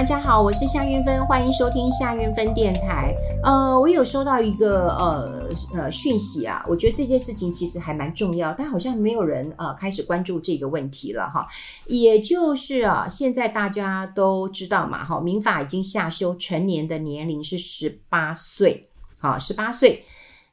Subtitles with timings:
[0.00, 3.14] 大家好，我是夏韵芬，欢迎收听夏韵芬电台。
[3.44, 11.46] 呃，我有收到一个呃呃讯息啊，我觉得这件事情其实还蛮重要，但好像没有人呃开始关注这个问题了哈。
[11.86, 20.02] 也就是啊，现在大家都知道嘛哈，民法已经下修成年的年龄是十八岁，好，十八岁。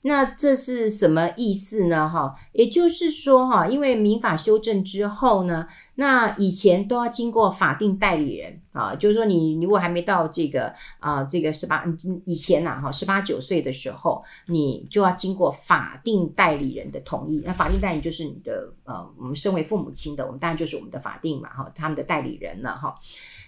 [0.08, 2.10] 那这是什么意思呢？
[2.10, 11.84] 哈，也就是说哈，因为民法修正之后呢，那以前都要经过法定代理人啊，就是说你如果还没到这个啊这个十八
[12.26, 17.44] 以前呐哈，十八九岁的时候，你就要经过法定代理人的同意。
[17.46, 22.96] 那法定代理就是你的呃，我们身为父母亲的，我们当然就是我们的法定嘛哈，他们的代理人了哈。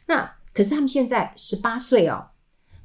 [0.07, 2.27] 那可是他们现在十八岁哦，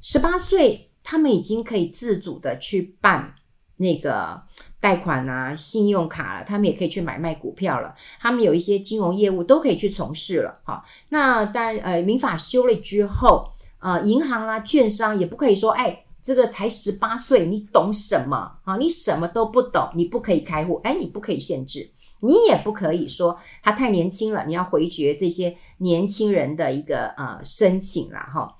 [0.01, 3.35] 十八岁他们已经可以自主的去办。
[3.77, 4.41] 那个
[4.79, 10.61] 贷款啊，信用卡了，他们也可以去买卖股票了，他们有一些金融业务都可以去从事了。
[10.63, 18.77] 好，那当，呃，民法修了之后，呃，银行啦、券商也不可以说，哎，这个才十八岁，你懂什么啊？
[18.77, 28.55] 你什么都不懂，你不可以开户，哎，你不可以限制，你也不可以说他太年轻了，你要回绝这些年轻人的一个呃申请了哈。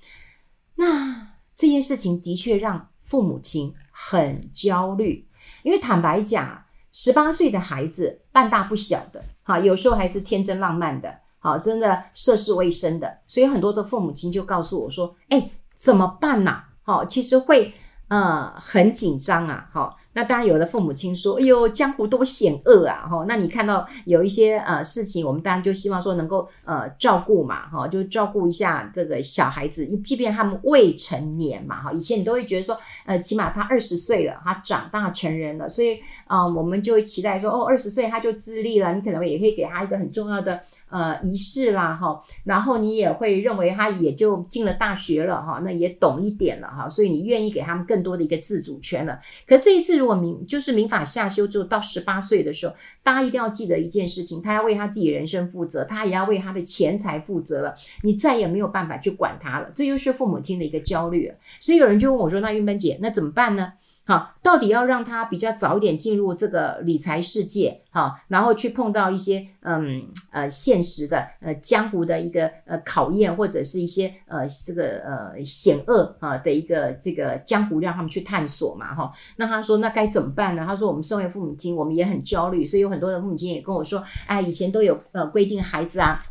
[0.74, 3.74] 那这件事情的确让父母亲。
[3.98, 5.26] 很焦虑，
[5.62, 17.72] 因为坦白讲，十八岁的孩子半大不小的，哈，有时候还是天真浪漫的，好，真的涉世未深的，所以很多的父母亲就告诉我说：“哎，怎么办呐？”好，其实会。
[18.08, 40.60] 呃，很紧张啊，齁，那当然有的父母亲说，哎呦，江湖多险恶啊，齁，那你看到有一些呃事情，我们当然就希望说能够呃照顾嘛，齁，就照顾一下这个小孩子，即便他们未成年嘛，齁，以前你都会觉得说，呃，起码他二十岁了，他长大成人了，所以啊、我们就会期待说，哦，二十岁他就自立了，你可能也可以给他一个很重要的。
[40.88, 49.18] 呃，仪式啦，哈，然后你也会认为他也就进了大学了，哈，那也懂一点了，哈，所以你愿意给他们更多的一个自主权了。
[49.48, 61.34] 可这一次如果民就是民法下修之后到十八岁的时候，大家一定要记得一件事情，他要为他自己人生负责，他也要为他的钱财负责了，你再也没有办法去管他了，这就是父母亲的一个焦虑了。
[61.60, 63.72] 所以有人就问我说：“那玉芬姐，那怎么办呢？”
[64.08, 79.12] 好，到底要让他比较早一点进入这个理财世界，好，然后去碰到一些嗯呃现实的呃江湖的一个呃考验，或者是一些呃这个呃险恶啊的一个这个江湖，让他们去探索嘛，哈。
[79.36, 80.64] 那他说那该怎么办呢？
[80.64, 86.22] 他说我们身为父母亲，我们也很焦虑，所以有很多的父母亲也跟我说，哎，以前都有呃规定孩子啊。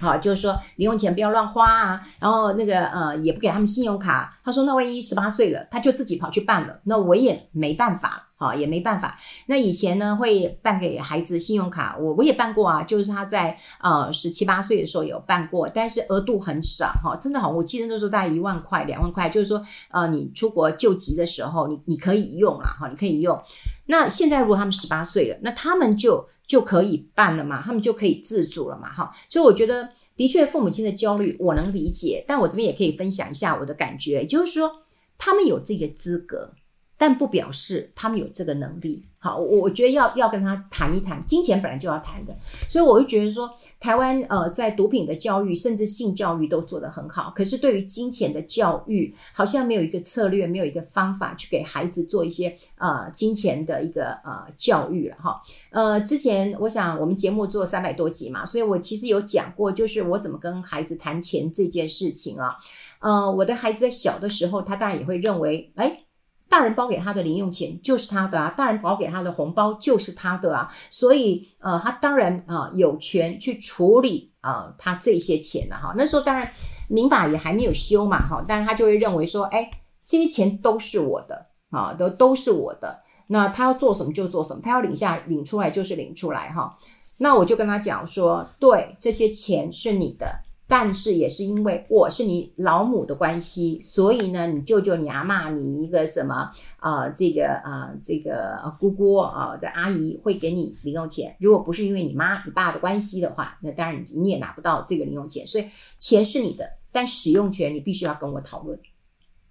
[0.00, 4.38] 好，就是说零用钱不要乱花啊，然后那个呃也不给他们信用卡。
[4.44, 9.18] 他说那万一十八岁了，他就自己跑去办了，那我也没办法，好也没办法。
[9.46, 23.40] 那以前呢会办给孩子信用卡，我我也办过啊，就是他在呃十七八岁的时候有办过，但是额度很少哈，真的好，我记得那时候大概一万块两万块，就是说呃你出国救急的时候你你可以用啦哈，你可以用。
[23.86, 26.28] 那现在如果他们十八岁了，那他们就。
[26.46, 34.82] 就可以办了嘛，他们就可以自主了嘛，哈，所以我觉得的确父母亲的焦虑我能理解，但我这边也可以分享一下我的感觉，也就是说
[35.16, 36.52] 他们有这个资格，
[36.96, 39.04] 但不表示他们有这个能力。
[39.18, 42.36] 好，我我觉得要要跟他谈一谈，金钱本来就要谈的，
[42.68, 43.50] 所以我会觉得说，
[43.80, 55.40] 台湾呃在毒品的教育，甚至性教育都做得很好，可是对于金钱的教育，好像没有一个策略，没有一个方法去给孩子做一些呃金钱的一个呃教育了哈。
[55.70, 62.56] 呃，之前我想我们节目做三百多集嘛，所以我其实有讲过，就是我怎么跟孩子谈钱这件事情啊。
[63.00, 66.03] 呃，我的孩子在小的时候，他当然也会认为，哎。
[66.48, 75.92] 大人包给他的零用钱就是他的啊，大人包给他的红包就是他的啊，所以呃，他当然啊、呃、有权去处理啊、呃、他这些钱了哈。
[75.96, 76.48] 那时候当然
[76.88, 79.68] 民法也还没有修嘛哈，但是他就会认为说，哎，
[80.06, 83.02] 这些钱都是我的啊，都都是我的。
[83.26, 86.78] 那他要做什么就做什么，他要领下领出来就是领出来哈。
[87.18, 90.43] 那我就跟他讲说，对，这些钱是你的。
[90.66, 101.36] 但是也是因为我是你老母的关系，所以呢，你舅舅、你阿嬷、你一个什么啊、这个啊、这个姑姑啊的阿姨会给你零用钱。
[101.38, 105.46] 如果不是因为你妈、你爸的关系的话，那当然你也拿不到这个零用钱。
[105.46, 105.66] 所以
[105.98, 108.78] 钱是你的，但使用权你必须要跟我讨论，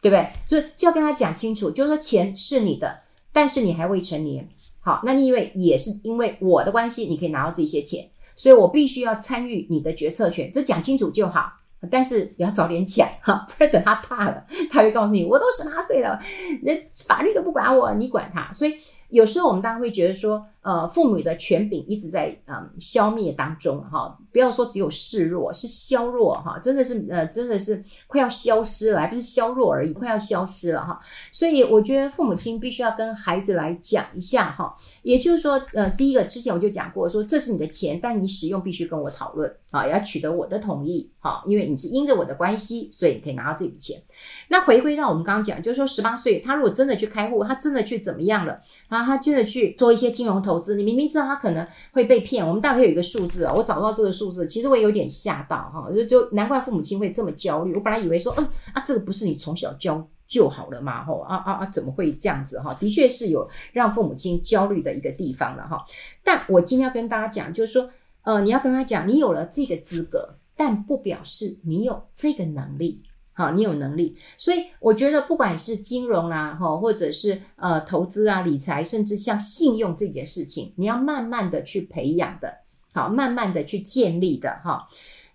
[0.01, 0.27] 对不对？
[0.48, 3.01] 所以就要跟他讲清楚，就是说钱是你的，
[3.31, 4.50] 但是你还未成年。
[4.80, 8.10] 好，那你以为也是因为我的关系，你可以拿到这些钱？
[8.35, 11.51] 所以我必须要参与你的决策权，这讲清楚就好。
[11.91, 16.18] 但是也要早点讲哈，不然等他大了， 他会告诉你，我都十八岁了，
[16.62, 16.71] 那
[17.06, 18.50] 法律都不管我，你管他。
[18.53, 18.75] 所以
[19.09, 30.98] 有时候我们当然会觉得说，呃，父母的权柄一直在嗯消灭当中哈，不要说只有示弱，是削弱哈，真的是呃真的是快要消失了，还不是削弱而已，快要消失了哈。
[31.33, 44.01] 所以我觉得父母亲必须要跟孩子来讲一下哈，也就是说呃第一个之前我就讲过说，这是你的钱，但你使用必须跟我讨论啊，要取得我的同意哈，因为你是因着我的关系，所以你可以拿到这笔钱。
[44.48, 48.54] 那回归到我们刚刚讲，就是说十八岁他如果真的去开户，他真的去怎么样了
[48.88, 49.04] 啊？
[49.04, 52.47] 他真的去做一些金融投投资，你明明知道他可能会被骗。
[52.47, 57.73] 我们大概有一个数字啊，我找到这个数字，其实我也有点吓到哈，就就难怪父母亲会这么焦虑。
[57.73, 61.03] 我本来以为说，嗯啊，这个不是你从小教就好了嘛？
[61.03, 62.73] 吼啊啊啊，怎么会这样子哈？
[62.75, 65.83] 的确是有让父母亲焦虑的一个地方了哈。
[66.23, 67.89] 但我今天要跟大家讲，就是说，
[68.21, 73.03] 呃，你要跟他讲，你有了这个资格，但不表示你有这个能力。
[73.33, 82.59] 好，你有能力，所以我觉得不管是金融啦，哈，或者是呃投资啊、理财，甚至像信用这件事情，你要慢慢的去培养的，
[82.94, 84.88] 好，慢慢的去建立的，哈。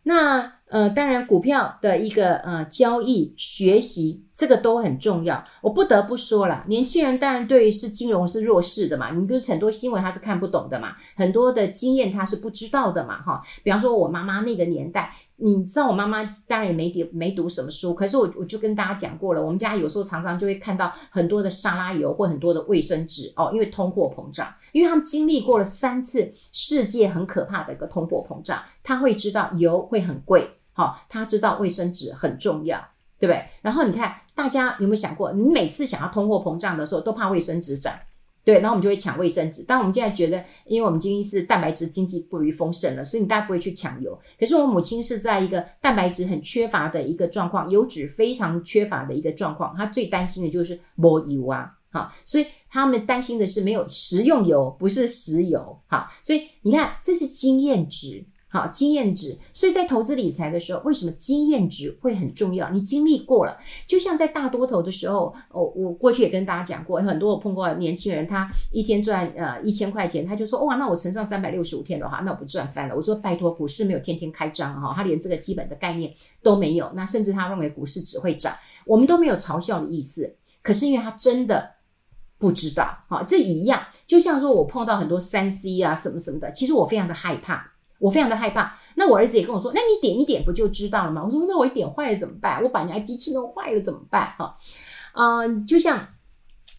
[0.05, 5.45] 那呃，当然股票的一个呃交易学习，这个都很重要。
[5.63, 13.43] 我不得不说了，年轻人当然对于是金融是弱势的嘛，你跟很多新闻他是看不懂的嘛，很多的经验他是不知道的嘛，哈。
[13.63, 15.15] 比方说我妈妈那个年代。
[15.41, 30.45] 你知道我妈妈当然也没读没读什么书，可是我我就跟大家讲过了，我们家有时候常常就会看到很多的沙拉油或很多的卫生纸哦，因为通货膨胀，因为他们经历过了三次世界很可怕的一个通货膨胀，他会知道油会很贵，
[30.85, 32.79] 好、他知道卫生纸很重要，
[33.19, 33.45] 对不对？
[33.63, 37.93] 然后你看大家有没有想过，你每次想要通货膨胀的时候，都怕卫生纸涨。
[38.45, 39.63] 对，然后我们就会抢卫生纸。
[39.69, 44.19] 但我们现在觉得，因为我们今天是蛋白质经济过于丰盛了，所以你大家不会去抢油。
[44.41, 58.25] 可是我母亲是在一个蛋白质很缺乏的一个状况，油脂非常缺乏的一个状况，她最担心的就是没油啊，好，所以他们担心的是没有食用油，不是石油，好，所以你看，这是经验值。
[58.51, 62.71] 好，经验值，所以在投资理财的时候，为什么经验值会很重要？
[62.71, 72.97] 你经历过了，就像在大多头的时候，哦，我过去也跟大家讲过，很多我碰过年轻人，他一天赚呃一千块钱，他就说哇，那我乘上三百六十五天的话，那我不赚翻了。
[72.97, 76.11] 我说拜托，股市没有天天开张哈，他连这个基本的概念
[76.43, 78.57] 都没有，那甚至他认为股市只会涨，
[78.87, 80.35] 我们都没有嘲笑的意思。
[80.63, 81.73] 可是因为他真的
[82.39, 87.73] 不知道，好，这一样，就像说我碰到很多三 C 啊什么什么的，其实我非常的害怕。
[87.99, 91.23] 我非常的害怕，那我儿子也跟我说，那你点一点不就知道了吗？
[91.25, 92.63] 我说，那我点坏了怎么办？
[92.63, 94.35] 我把人家机器弄坏了怎么办？
[94.39, 94.57] 哈，
[95.15, 96.07] 嗯，就像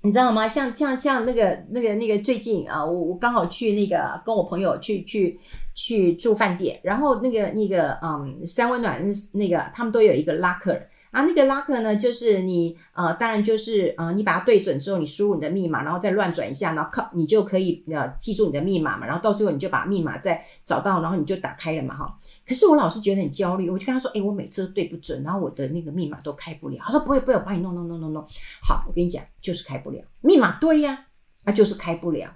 [0.01, 0.47] 你知道吗？
[0.47, 5.39] 像像像那个那个那个最近啊，我我刚好去那个跟我朋友去去
[5.75, 10.79] 去住饭店，然后那个那个嗯三温暖那个他们都有一个拉客。
[11.11, 22.17] 啊，那个 locker 呢，就是你呃，当然就是呃，你把它对准之后，你输入你的密码，然后再乱转一下，然后靠你就可以呃记住你的密码嘛，然后到最后你就把密码再找到，然后你就打开了嘛，哈。
[22.47, 26.77] 可是我老是觉得很焦虑，我就跟他说，哎，我每次都对不准，然后我的那个密码都开不了。
[26.85, 28.23] 他说不会不会，我帮你弄弄弄弄弄。
[28.61, 31.05] 好，我跟你讲，就是开不了，密码对呀，
[31.43, 32.29] 那就是开不了。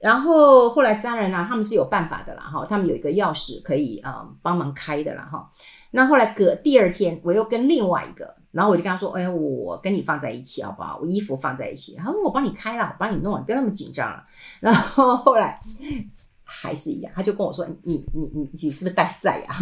[0.00, 5.50] 然后后来当然啦，他们是有办法的啦，哈，他们有一个钥匙可以呃帮忙开的啦，哈。
[5.90, 10.98] 那后来隔第二天，我又跟另外一个，然后我就跟他说：“哎，我跟你放在一起好不好？
[11.02, 14.24] 我衣服放在一起。”他说：“我帮你开了，我帮你弄了，不要那么紧张了。”
[14.58, 15.60] 然后后来
[16.44, 19.52] 还是一样，他就跟我说：“你你你你是不是带赛呀？”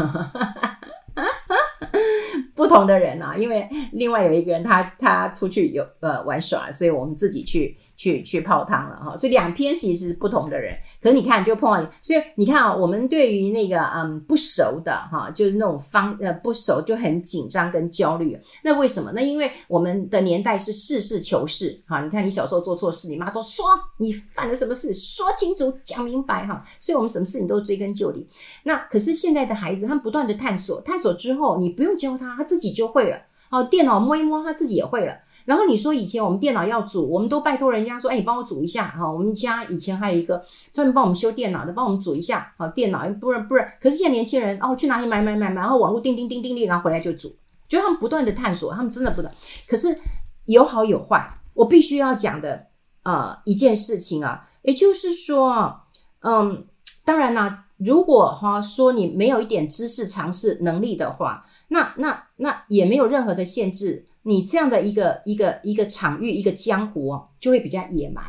[2.54, 7.76] 不同的人啊，因为另外有一个人他他出去有呃玩耍，所以我们自己去。
[7.98, 19.10] 去去泡汤了哈，所以两篇其实是不同的人，可是你看就碰到你，所以你看啊，我们对于那个嗯不熟的哈，就是那种方呃不熟就很紧张跟焦虑，那为什么？
[19.16, 28.24] 那因为我们的年代是实事求是哈，你看你小时候做错事，你妈说说你犯了什么事，说清楚讲明白哈，所以我们什么事情都追根究底。
[28.62, 33.18] 那可是现在的孩子，他们不断的探索，探索之后你不用教他，他自己就会了。
[33.50, 35.14] 好，电脑摸一摸，他自己也会了。
[35.48, 39.10] 然后你说以前我们电脑要组，我们都拜托人家说，哎，你帮我组一下哈。
[39.10, 42.68] 我们家以前还有一个专门帮我们修电脑的，帮我们组一下啊。
[42.68, 47.34] 电脑不是不是，可是现在年轻人哦，去哪里买买买买，然后网络叮叮叮叮叮，然后回来就组，
[47.66, 49.34] 就他们不断的探索，他们真的不断。
[49.66, 49.98] 可是
[50.44, 52.66] 有好有坏，我必须要讲的
[53.02, 55.80] 啊、呃、一件事情啊，也就是说，
[56.20, 56.66] 嗯，
[57.06, 64.04] 当然啦，如果哈说你没有一点知识、尝试、能力的话，那那那也没有任何的限制。
[64.28, 68.22] 你这样的一个一个一个场域，一个江湖哦，就会比较野蛮，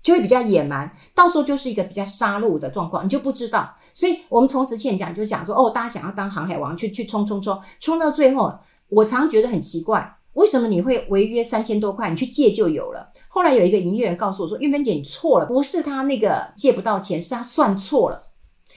[0.00, 3.76] 就会比较野蛮，到时候就是一个比较杀戮的状况，你就不知道。
[3.92, 8.52] 所以我们从此前讲就讲说，哦，大家想要当航海王，去去冲冲冲，冲到最后，
[8.88, 13.10] 我常觉得很奇怪，为什么你会违约三千多块，你去借就有了？
[13.28, 18.22] 后来有一个营业员告诉我说：“玉芬姐，你错了，不是他那个借不到钱，是他算错了。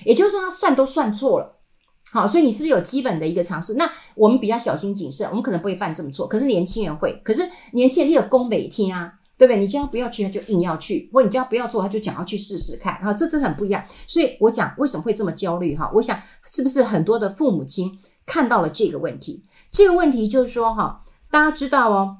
[0.06, 1.57] 也就是说，他算都算错了。
[2.12, 3.74] 好，所以你是不是有基本的一个常识？
[3.74, 6.28] 那我们比较小心谨慎，我们可能不会犯这么错。
[6.28, 7.42] 可是年轻人会，可是
[7.74, 9.60] 年轻人有攻每天啊，对不对？
[9.60, 12.96] 你叫他不要去，他就硬要去；或你叫他不要做，他就讲要去试试看。
[13.04, 13.84] 哈，这真的很不一样。
[14.08, 15.76] 所以我讲为什么会这么焦虑？
[15.76, 19.44] 哈，我想是不是很多的父母亲看到了这个问题？
[19.70, 22.18] 这个问题就是说，哈，大家知道哦。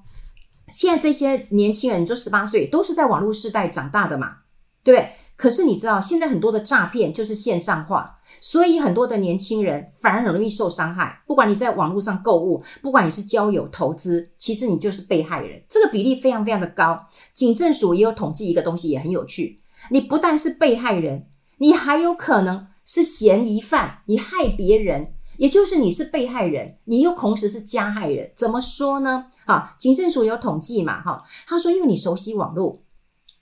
[0.70, 4.40] 现在这些年轻人，就十八岁，都是在网络时代长大的嘛，
[4.84, 5.12] 对不对？
[5.38, 11.22] 可是你知道，现在很多的诈骗就是线上化，所以很多的年轻人反而很容易受伤害。
[11.28, 15.62] 不管你在网络上购物，不管你是交友、投资，其实你就是被害人。
[15.70, 17.00] 这个比例非常非常的高。
[17.36, 19.60] 警政署也有统计一个东西，也很有趣。
[19.92, 21.28] 你不但是被害人，
[21.60, 28.32] 你还有可能是嫌疑犯，你害别人，也就是你是被害人，你又同时是加害人。
[28.36, 29.28] 怎么说呢？
[29.46, 31.00] 啊，警政署有统计嘛？
[31.02, 32.82] 哈，他说，因为你熟悉网络，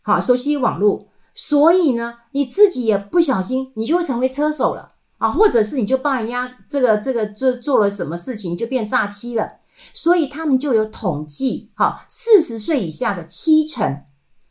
[0.01, 9.57] 好，熟悉网络，所以呢，你自己也不小心，你就会成为车手了啊，或者是你就帮人家这个这个这做了什么事情，就变诈欺了。
[9.93, 14.01] 所以他们就有统计，哈，四十岁以下的七成，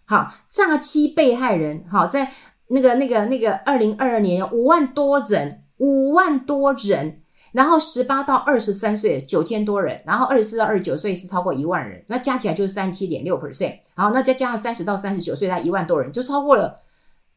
[0.05, 2.33] 好，诈欺被害人，好，在
[2.69, 7.23] 那个那个那个二零二二年五万多人，五万多人。
[7.55, 13.79] 然后十八到二十三岁九千多人，然后二十四到二十九岁是超过一万人，那加起来就是三十七点六 percent。
[13.95, 16.83] 好，那再加上三十到三十九岁，才一万多人，就超过了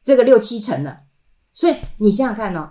[0.03, 1.01] 这个六七成了。
[1.53, 2.65] 所以你想想看呢、哦，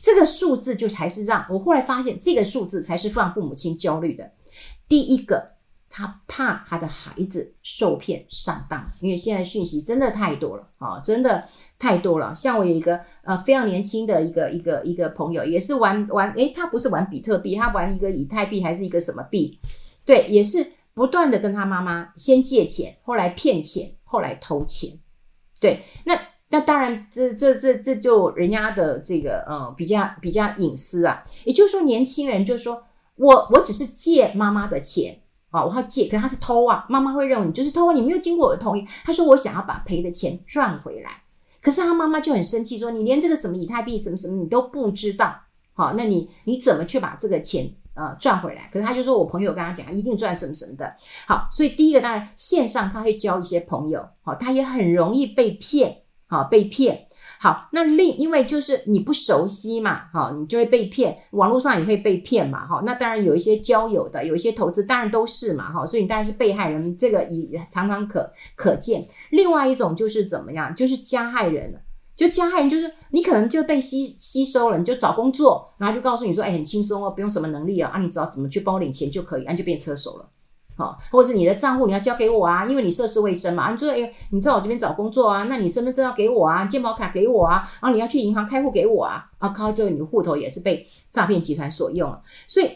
[0.00, 4.30] 这个数字就才是让我后来发现，这个数字才是让父母亲焦虑的。
[4.86, 5.54] 第一个，
[5.90, 11.48] 他怕他的孩子受骗上当，因为现在讯息真的太多了啊、哦，真的。
[11.82, 19.58] 太多了，像我有一个呃非常年轻的一个一个一个朋友，也是玩玩，诶，他不是玩比特币，他玩一个以太币还是一个什么币？
[20.04, 24.90] 对，也是不断的跟他妈妈先借钱，后来骗钱，后来偷钱。
[25.58, 26.16] 对，那
[26.50, 31.24] 那当然这这这这就人家的这个呃比较比较隐私啊。
[31.44, 32.84] 也就是说，年轻人就说
[33.16, 35.18] 我我只是借妈妈的钱
[35.50, 38.86] 啊，我要借，可是他是偷啊，妈妈会认为你就是偷啊，你没有经过我的同意。
[39.02, 41.10] 他说我想要把赔的钱赚回来。
[41.62, 45.34] 可是他妈妈就很生气，说：“你连这个什么以太币什么什么你都不知道，
[45.74, 50.92] 好，那你你怎么去把这个钱呃赚回来？”可是他就说：“我朋友跟他讲，一定赚什么什么的。”
[51.26, 57.06] 好，所以第一个当然线上他会交一些朋友，好，他也很容易被骗，好，被骗。
[57.42, 69.04] 好，那另因为就是你不熟悉嘛，哈，你就会被骗，网络上也会被骗嘛，哈，那当然有一些交友的，有一些投资，当然都是嘛，哈，所以你当然是被害人，这个也常常可可见。
[69.30, 71.74] 另外一种就是怎么样，就是加害人，
[72.14, 80.28] 就加害人就是你可能就被吸吸收了，你就找工作，然后就告诉你说，哎，很轻松哦，不用什么能力啊，啊，你只要怎么去帮我领钱就可以，啊，就变车手了。
[80.76, 83.70] 好，或者是你的账户你要交给我啊，因为你涉世未深嘛。
[83.70, 92.70] 你说，哎，你在我这边找工作啊，那你身份证要给我啊，健保卡给我啊，然后你要去银行开户给我啊，啊，靠，最后你的户头也是被诈骗集团所用了，所以。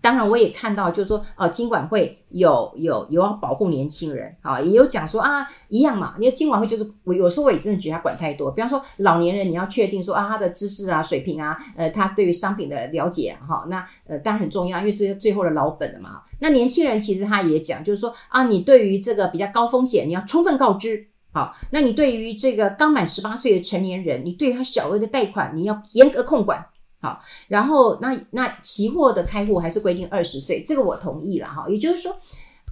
[0.00, 6.14] 当然，我也看到，就是说，呃，金管会有有有要保护年轻人啊，也有讲说啊，一样嘛。
[6.20, 8.48] 因为金管会就是我有时候我也真的觉得他管太多。
[8.52, 16.22] 比方说，老年人你要确定说啊，他的知识啊、水平啊，呃，他对于商品的了解哈，那呃当然很重要，因为这是最后的老本了嘛。
[16.40, 21.08] 那年轻人其实他也讲，就是说啊，你对于这个比较高风险，你要充分告知。
[21.32, 26.64] 好，那你对于这个刚满十八岁的成年人，你对他小额的贷款，你要严格控管。
[27.00, 31.66] 好，然后那那期货的开户还是规定二十岁，这个我同意了哈。
[31.68, 32.16] 也就是说，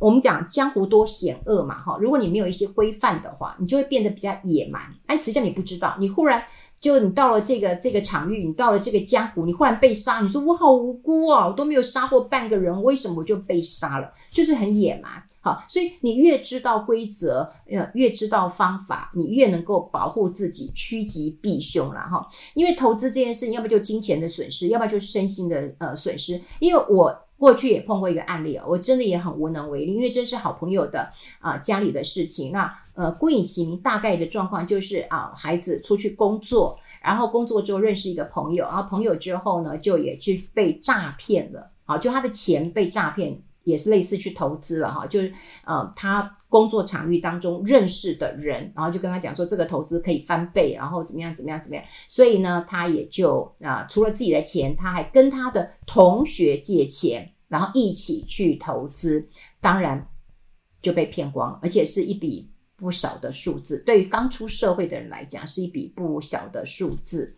[0.00, 4.82] 我们讲江湖多险恶嘛哈，如果你没有一些规范的话，你就会变得比较野蛮。
[5.06, 6.42] 哎，实际上你不知道，你忽然。
[6.86, 14.12] 就你到了这个这个场域，你到了这个江湖，你忽然被杀，你说我好无辜啊，我都没有杀过半个人，为什么我就被杀了？
[14.30, 15.10] 就是很野蛮。
[15.40, 22.24] 好，所以你越知道规则，呃，越知道方法，你越能够保护自己，趋吉避凶了哈。
[22.54, 26.40] 因为投资这件事情，要么就金钱的损失，要么就是身心的呃损失。
[26.60, 32.72] 因为我过去也碰过一个案例啊，我真的也很无能为力，因为这是好朋友的啊、家里的事情那。
[32.96, 45.30] 呃，顾影其名，大概的状况就是啊，孩子出去工作，然后工作之后认识一个朋友，然后朋友之后呢，就也去被诈骗了，啊，就他的钱被诈骗，也是类似去投资了哈，就是
[45.66, 59.28] 呃，他工作场域当中认识的人，然后就跟他讲说这个投资可以翻倍，然后怎么样怎么样怎么样，所以呢，他也就啊，除了自己的钱，他还跟他的同学借钱，然后一起去投资，
[59.60, 60.08] 当然
[60.80, 62.50] 就被骗光了，而且是一笔。
[62.76, 67.34] 不少的数字，对于刚出社会的人来讲，是一笔不小的数字。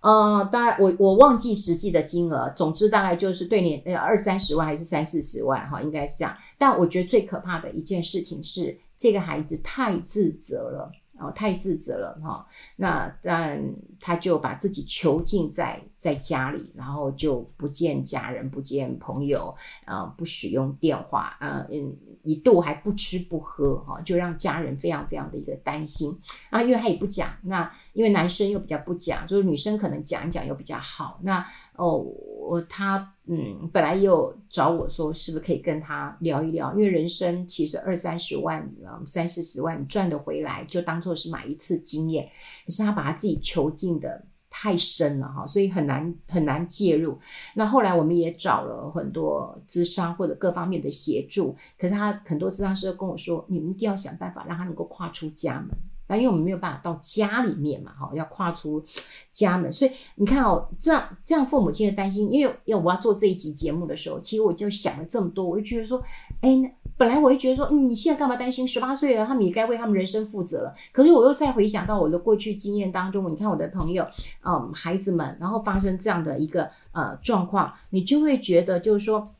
[0.00, 6.36] 呃，大概我我忘记实际的金额，总之大概就是对你呃二三十万还是三四十万哈，应该是这样。
[6.56, 10.90] 但我觉得最可怕的一件事情是，这个孩子太自责了。
[11.16, 12.44] 哦，太自责了哈、哦，
[12.74, 13.62] 那但
[14.00, 19.56] 他就把自己囚禁在在家里，然后就不见家人，不见朋友，
[19.86, 26.14] 啊、呃，不使用电话，啊、嗯，一度还不吃不喝哈、哦，就让家人非常非常的一个担心
[26.50, 31.42] 啊，因为他也不讲，那因为男生又比较不讲，就是女生可能讲一讲又比较好，那
[31.76, 32.04] 哦。
[32.46, 36.74] 我他嗯，本来又找我说，是不是可以跟他聊一聊？
[36.74, 42.28] 因为人生其实二三十万啊，三四十万赚得回来，就当做是买一次经验。
[42.66, 44.22] 可是他把他自己囚禁的
[44.56, 47.18] 太深了哈，所以很难很难介入。
[47.54, 55.70] 那后来我们也找了很多咨商或者各方面的协助，可是他很多咨商师都跟我说，你们一定要想办法让他能够跨出家门。
[56.06, 58.84] 那因为我们没有办法到家里面嘛，哈，要跨出
[59.32, 66.00] 家门，所以你看哦，这样这样父母亲的担心，因为要我要做这一集节目的时候，其实我就想了这么多，我就觉得说，
[66.42, 68.66] 哎，本来我会觉得说，你现在干嘛担心？
[68.66, 70.74] 十八岁了，他们也该为他们人生负责了。
[70.92, 74.06] 可是我又再回想到我的过去经验当中，你看我的朋友，
[74.44, 79.34] 嗯，孩子们，然后发生这样的一个呃状况，你就会觉得就是说，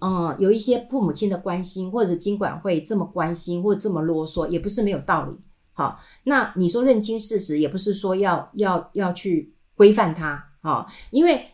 [0.00, 5.36] 嗯，有一些父母亲的关心，或者尽管会这么关心或者这么啰嗦，也不是没有道理。
[5.74, 11.46] 好，那你说认清事实，也不是说要要要去规范他，好，因为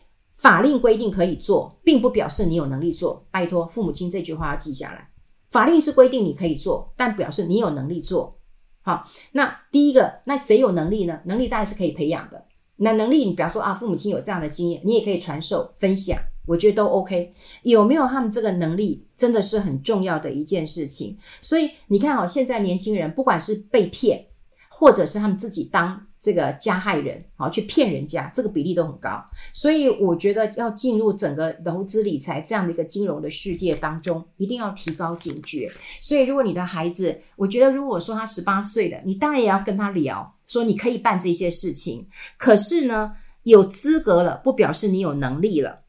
[0.43, 3.25] 法令规定可以做，并不表示你有能力做。
[3.31, 5.07] 拜托，父母亲这句话要记下来。
[5.51, 8.37] 法令是规定你可以做，但表示你有能力做。
[8.81, 11.21] 好，那第一个，那谁有能力呢？
[11.23, 12.43] 能力当然是可以培养的。
[12.75, 16.19] 那能力，你比方说啊，父母亲有这样的经验，你也可以传授分享。
[16.45, 21.17] 我觉得都 OK，有没有他们这个能力，真的是很重要的一件事情。
[21.41, 24.25] 所以你看哦，现在年轻人不管是被骗，
[24.69, 29.21] 或者是他们自己当这个加害人，好去骗人家，这个比例都很高。
[29.51, 35.69] 所以我觉得要进入整个投资理财这样的一个金融的世界当中，一定要提高警觉。
[35.99, 42.07] 所以如果你的孩子，我觉得如果说他十八岁了，你当然也要跟他聊，说你可以办这些事情。
[42.37, 45.83] 可是呢，有资格了，不表示你有能力了。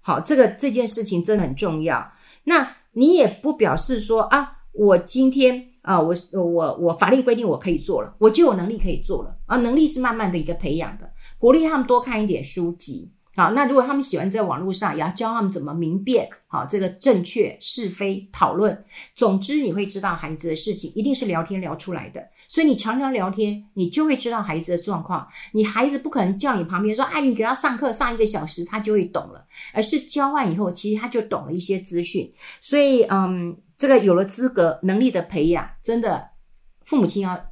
[0.00, 2.12] 好，这个这件事情真的很重要。
[2.44, 9.58] 那你也不表示说啊，我今天啊，我我我法律规定我可以做了，我就有能力可以做了啊。
[9.58, 13.10] 能力是慢慢的一个培养的，鼓励他们多看一点书籍。
[13.36, 18.84] 好，那如果他们喜欢在网络上，也要教他们怎么明辨好这个正确是非讨论。
[19.16, 25.26] 总之，你会知道孩子的事情一定是聊天聊出来的，所以你常常聊天，你就会知道孩子的状况。
[25.52, 32.30] 你孩子不可能叫你旁边说，哎，你给他上课上一个小时，他就会懂了，而是教完以后，其实他就懂了一些资讯。
[32.60, 36.30] 所以，嗯，这个有了资格能力的培养，真的
[36.84, 37.50] 父母亲要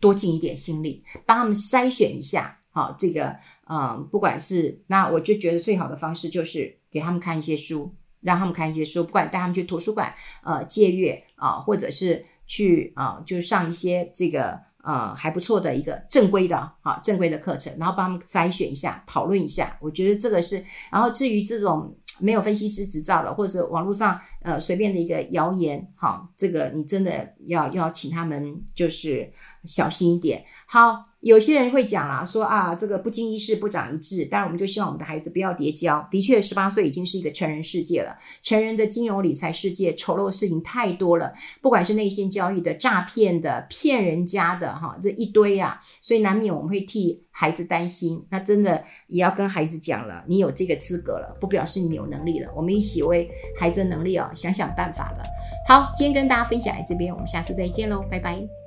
[0.00, 3.36] 多尽一点心力，帮他们筛选一下，好这个。
[3.74, 19.78] 嗯，不管是那，我就觉得最好的方式就是给他们看一些书，让他们看一些书，不管带他们去图书馆呃借阅啊，或者是去啊、就是上一些这个呃还不错的一个正规的啊正规的课程，然后帮他们筛选一下，讨论一下。
[19.80, 29.30] 我觉得这个是，然后至于这种没有分析师执照的，或者是网络上呃随便的一个谣言，好，这个你真的要要请他们就是
[29.64, 30.44] 小心一点。
[30.66, 31.04] 好。
[31.22, 34.24] 有些人会讲啦，说啊，这个不经一事不长一智。
[34.24, 36.04] 当然，我们就希望我们的孩子不要跌跤。
[36.10, 48.26] 的确，十八岁已经是一个成人世界了，成人的金融理财世界丑陋的事情太多了，不管是内线交易的、诈骗的、骗人家的，哈，这一堆啊，所以难免我们会替孩子担心。
[48.28, 52.50] 那真的也要跟孩子讲了，你有这个资格了，不表示你有能力了。
[52.56, 55.22] 我们一起为孩子的能力哦想想办法了。
[55.68, 58.61] 好，今天跟大家分享在这边，我们下次再见喽，拜拜。